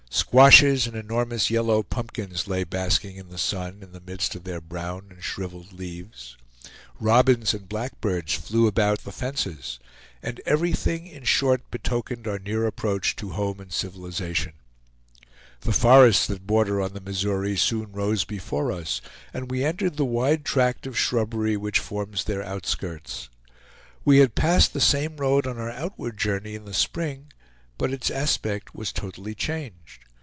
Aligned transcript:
Squashes 0.13 0.87
and 0.87 0.95
enormous 0.95 1.49
yellow 1.49 1.83
pumpkins 1.83 2.47
lay 2.47 2.63
basking 2.63 3.17
in 3.17 3.27
the 3.29 3.37
sun 3.37 3.79
in 3.81 3.91
the 3.91 3.99
midst 4.01 4.33
of 4.33 4.43
their 4.45 4.61
brown 4.61 5.07
and 5.09 5.21
shriveled 5.23 5.73
leaves. 5.73 6.37
Robins 6.99 7.53
and 7.53 7.67
blackbirds 7.67 8.33
flew 8.33 8.65
about 8.65 8.99
the 8.99 9.11
fences; 9.11 9.77
and 10.23 10.39
everything 10.45 11.05
in 11.07 11.23
short 11.25 11.69
betokened 11.69 12.27
our 12.27 12.39
near 12.39 12.65
approach 12.65 13.15
to 13.17 13.31
home 13.31 13.59
and 13.59 13.73
civilization. 13.73 14.53
The 15.61 15.73
forests 15.73 16.27
that 16.27 16.47
border 16.47 16.81
on 16.81 16.93
the 16.93 17.01
Missouri 17.01 17.57
soon 17.57 17.91
rose 17.91 18.23
before 18.23 18.71
us, 18.71 19.01
and 19.33 19.51
we 19.51 19.65
entered 19.65 19.97
the 19.97 20.05
wide 20.05 20.45
tract 20.45 20.87
of 20.87 20.97
shrubbery 20.97 21.57
which 21.57 21.79
forms 21.79 22.23
their 22.23 22.43
outskirts. 22.43 23.29
We 24.05 24.19
had 24.19 24.35
passed 24.35 24.71
the 24.71 24.81
same 24.81 25.17
road 25.17 25.45
on 25.47 25.57
our 25.57 25.71
outward 25.71 26.17
journey 26.17 26.55
in 26.55 26.63
the 26.63 26.73
spring, 26.73 27.33
but 27.77 27.91
its 27.91 28.09
aspect 28.11 28.75
was 28.75 28.93
totally 28.93 29.33
changed. 29.35 29.99